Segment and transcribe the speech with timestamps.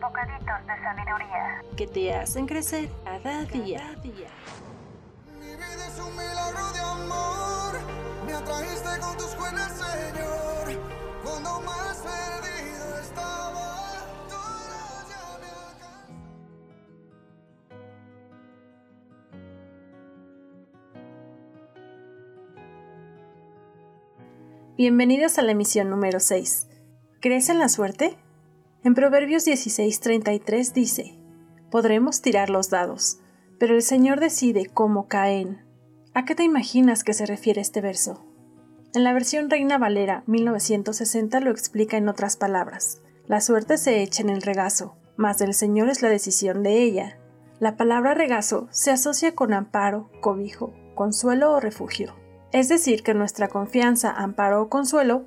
[0.00, 1.62] Bocaditos de sabiduría.
[1.76, 3.96] que te hacen crecer cada día.
[4.02, 7.80] Mi vida es un milagro de amor.
[8.26, 10.80] Me atrajiste con tus buenas, Señor.
[11.24, 13.92] Cuando más perdido estaba,
[14.28, 14.36] tú
[14.66, 16.16] eras ya me alcanzó.
[24.76, 26.68] Bienvenidos a la emisión número 6.
[27.20, 28.16] ¿Crees en la suerte?
[28.86, 31.18] En Proverbios 16:33 dice,
[31.72, 33.18] Podremos tirar los dados,
[33.58, 35.64] pero el Señor decide cómo caen.
[36.14, 38.24] ¿A qué te imaginas que se refiere este verso?
[38.94, 43.02] En la versión Reina Valera 1960 lo explica en otras palabras.
[43.26, 47.18] La suerte se echa en el regazo, mas del Señor es la decisión de ella.
[47.58, 52.14] La palabra regazo se asocia con amparo, cobijo, consuelo o refugio.
[52.52, 55.26] Es decir, que nuestra confianza, amparo o consuelo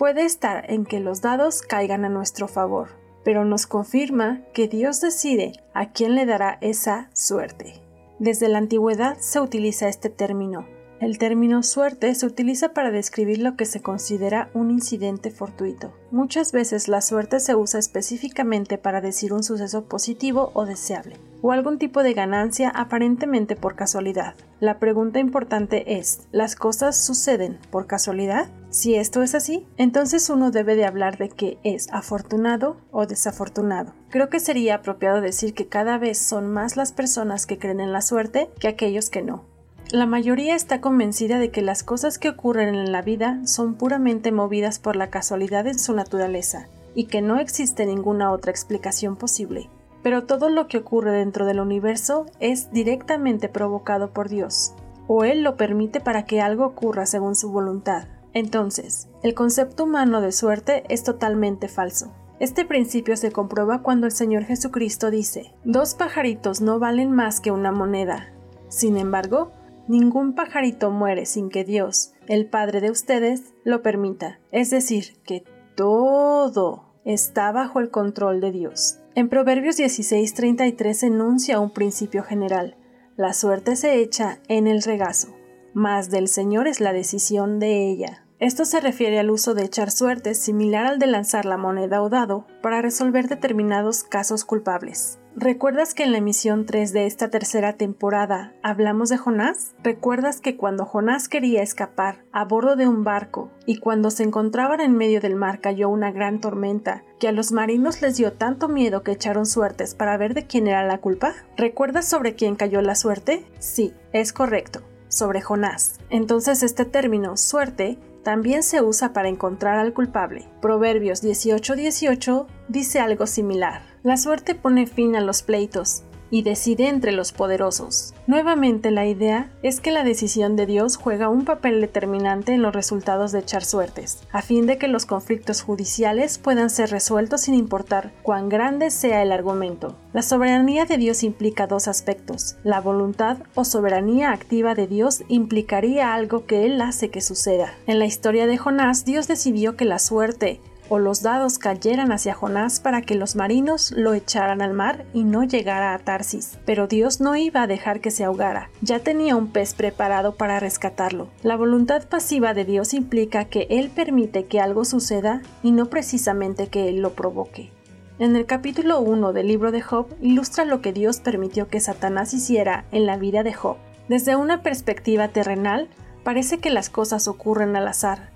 [0.00, 2.88] puede estar en que los dados caigan a nuestro favor,
[3.22, 7.82] pero nos confirma que Dios decide a quién le dará esa suerte.
[8.18, 10.66] Desde la antigüedad se utiliza este término.
[11.02, 15.92] El término suerte se utiliza para describir lo que se considera un incidente fortuito.
[16.10, 21.52] Muchas veces la suerte se usa específicamente para decir un suceso positivo o deseable, o
[21.52, 24.34] algún tipo de ganancia aparentemente por casualidad.
[24.60, 28.48] La pregunta importante es, ¿las cosas suceden por casualidad?
[28.68, 33.92] Si esto es así, entonces uno debe de hablar de que es afortunado o desafortunado.
[34.10, 37.92] Creo que sería apropiado decir que cada vez son más las personas que creen en
[37.92, 39.44] la suerte que aquellos que no.
[39.92, 44.30] La mayoría está convencida de que las cosas que ocurren en la vida son puramente
[44.30, 49.68] movidas por la casualidad en su naturaleza y que no existe ninguna otra explicación posible.
[50.02, 54.74] Pero todo lo que ocurre dentro del universo es directamente provocado por Dios,
[55.06, 58.08] o Él lo permite para que algo ocurra según su voluntad.
[58.32, 62.12] Entonces, el concepto humano de suerte es totalmente falso.
[62.38, 67.50] Este principio se comprueba cuando el Señor Jesucristo dice, dos pajaritos no valen más que
[67.50, 68.32] una moneda.
[68.68, 69.52] Sin embargo,
[69.88, 74.38] ningún pajarito muere sin que Dios, el Padre de ustedes, lo permita.
[74.52, 75.44] Es decir, que
[75.74, 78.99] todo está bajo el control de Dios.
[79.16, 82.76] En Proverbios 16:33 enuncia un principio general.
[83.16, 85.36] La suerte se echa en el regazo,
[85.74, 88.24] mas del Señor es la decisión de ella.
[88.40, 92.08] Esto se refiere al uso de echar suertes similar al de lanzar la moneda o
[92.08, 95.18] dado para resolver determinados casos culpables.
[95.36, 99.74] ¿Recuerdas que en la emisión 3 de esta tercera temporada hablamos de Jonás?
[99.82, 104.80] ¿Recuerdas que cuando Jonás quería escapar a bordo de un barco y cuando se encontraban
[104.80, 108.68] en medio del mar cayó una gran tormenta que a los marinos les dio tanto
[108.68, 111.34] miedo que echaron suertes para ver de quién era la culpa?
[111.58, 113.44] ¿Recuerdas sobre quién cayó la suerte?
[113.58, 116.00] Sí, es correcto, sobre Jonás.
[116.08, 120.48] Entonces este término, suerte, también se usa para encontrar al culpable.
[120.60, 123.82] Proverbios 18:18 dice algo similar.
[124.02, 128.14] La suerte pone fin a los pleitos y decide entre los poderosos.
[128.26, 132.74] Nuevamente la idea es que la decisión de Dios juega un papel determinante en los
[132.74, 137.54] resultados de echar suertes, a fin de que los conflictos judiciales puedan ser resueltos sin
[137.54, 139.96] importar cuán grande sea el argumento.
[140.12, 142.56] La soberanía de Dios implica dos aspectos.
[142.64, 147.72] La voluntad o soberanía activa de Dios implicaría algo que Él hace que suceda.
[147.86, 150.60] En la historia de Jonás, Dios decidió que la suerte
[150.90, 155.24] o los dados cayeran hacia Jonás para que los marinos lo echaran al mar y
[155.24, 156.58] no llegara a Tarsis.
[156.66, 160.60] Pero Dios no iba a dejar que se ahogara, ya tenía un pez preparado para
[160.60, 161.28] rescatarlo.
[161.42, 166.66] La voluntad pasiva de Dios implica que Él permite que algo suceda y no precisamente
[166.66, 167.70] que Él lo provoque.
[168.18, 172.34] En el capítulo 1 del libro de Job ilustra lo que Dios permitió que Satanás
[172.34, 173.76] hiciera en la vida de Job.
[174.08, 175.88] Desde una perspectiva terrenal,
[176.24, 178.30] parece que las cosas ocurren al azar,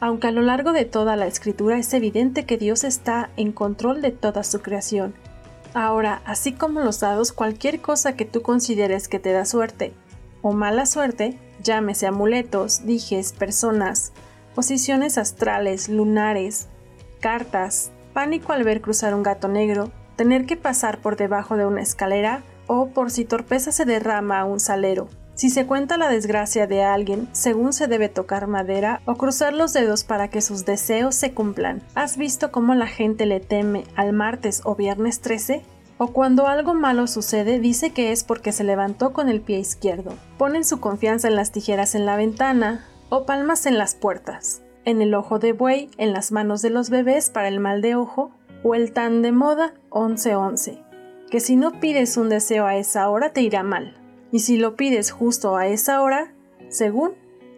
[0.00, 4.02] aunque a lo largo de toda la escritura es evidente que Dios está en control
[4.02, 5.14] de toda su creación.
[5.74, 9.92] Ahora, así como los dados, cualquier cosa que tú consideres que te da suerte
[10.42, 14.12] o mala suerte, llámese amuletos, dijes, personas,
[14.54, 16.68] posiciones astrales, lunares,
[17.20, 21.82] cartas, pánico al ver cruzar un gato negro, tener que pasar por debajo de una
[21.82, 25.08] escalera o por si torpeza se derrama a un salero.
[25.36, 29.74] Si se cuenta la desgracia de alguien, según se debe tocar madera o cruzar los
[29.74, 31.82] dedos para que sus deseos se cumplan.
[31.94, 35.60] ¿Has visto cómo la gente le teme al martes o viernes 13?
[35.98, 40.14] O cuando algo malo sucede, dice que es porque se levantó con el pie izquierdo.
[40.38, 45.02] Ponen su confianza en las tijeras en la ventana o palmas en las puertas, en
[45.02, 48.30] el ojo de buey, en las manos de los bebés para el mal de ojo,
[48.62, 50.82] o el tan de moda 1111,
[51.30, 53.94] que si no pides un deseo a esa hora te irá mal
[54.32, 56.34] y si lo pides justo a esa hora,
[56.68, 57.12] según,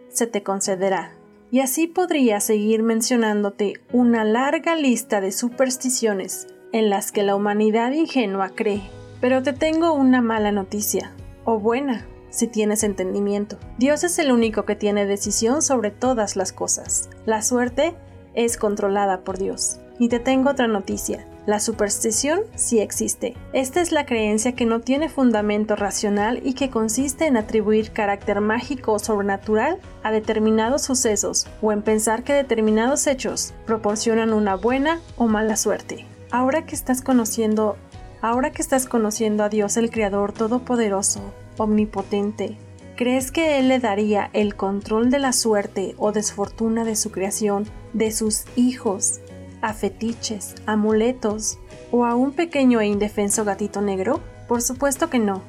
[0.09, 1.11] se te concederá.
[1.51, 7.91] Y así podría seguir mencionándote una larga lista de supersticiones en las que la humanidad
[7.91, 8.83] ingenua cree.
[9.19, 11.11] Pero te tengo una mala noticia,
[11.45, 13.57] o buena, si tienes entendimiento.
[13.77, 17.09] Dios es el único que tiene decisión sobre todas las cosas.
[17.25, 17.95] La suerte
[18.35, 19.79] es controlada por Dios.
[19.97, 21.27] Y te tengo otra noticia.
[21.49, 23.35] La superstición sí existe.
[23.53, 28.39] Esta es la creencia que no tiene fundamento racional y que consiste en atribuir carácter
[28.39, 35.01] mágico o sobrenatural a determinados sucesos o en pensar que determinados hechos proporcionan una buena
[35.17, 36.05] o mala suerte.
[36.29, 37.77] Ahora que estás conociendo,
[38.21, 42.59] ahora que estás conociendo a Dios el Creador Todopoderoso, Omnipotente,
[42.95, 47.65] ¿crees que Él le daría el control de la suerte o desfortuna de su creación,
[47.93, 49.19] de sus hijos,
[49.61, 51.59] a fetiches, amuletos
[51.91, 54.21] o a un pequeño e indefenso gatito negro?
[54.47, 55.41] Por supuesto que no.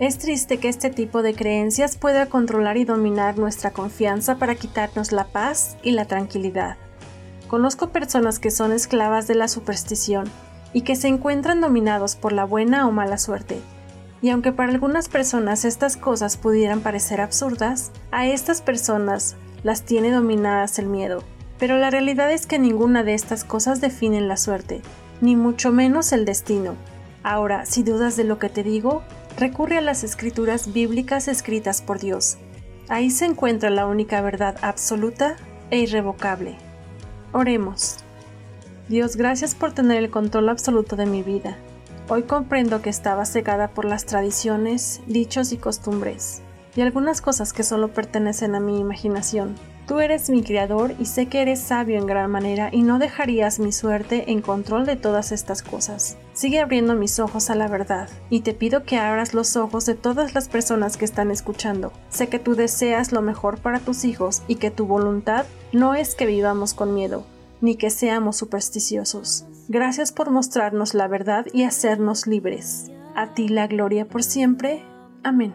[0.00, 5.12] Es triste que este tipo de creencias pueda controlar y dominar nuestra confianza para quitarnos
[5.12, 6.76] la paz y la tranquilidad.
[7.48, 10.24] Conozco personas que son esclavas de la superstición
[10.72, 13.60] y que se encuentran dominados por la buena o mala suerte.
[14.20, 20.10] Y aunque para algunas personas estas cosas pudieran parecer absurdas, a estas personas las tiene
[20.10, 21.22] dominadas el miedo,
[21.58, 24.82] pero la realidad es que ninguna de estas cosas definen la suerte,
[25.20, 26.74] ni mucho menos el destino.
[27.22, 29.02] Ahora, si dudas de lo que te digo,
[29.38, 32.36] recurre a las escrituras bíblicas escritas por Dios.
[32.88, 35.36] Ahí se encuentra la única verdad absoluta
[35.70, 36.56] e irrevocable.
[37.32, 37.96] Oremos.
[38.88, 41.56] Dios, gracias por tener el control absoluto de mi vida.
[42.08, 46.42] Hoy comprendo que estaba cegada por las tradiciones, dichos y costumbres,
[46.76, 49.54] y algunas cosas que solo pertenecen a mi imaginación.
[49.86, 53.58] Tú eres mi criador y sé que eres sabio en gran manera y no dejarías
[53.58, 56.16] mi suerte en control de todas estas cosas.
[56.32, 59.94] Sigue abriendo mis ojos a la verdad y te pido que abras los ojos de
[59.94, 61.92] todas las personas que están escuchando.
[62.08, 66.14] Sé que tú deseas lo mejor para tus hijos y que tu voluntad no es
[66.14, 67.26] que vivamos con miedo,
[67.60, 69.44] ni que seamos supersticiosos.
[69.68, 72.90] Gracias por mostrarnos la verdad y hacernos libres.
[73.14, 74.82] A ti la gloria por siempre.
[75.22, 75.54] Amén.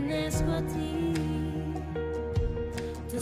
[0.00, 1.12] pertenezco ti.
[3.10, 3.18] Tu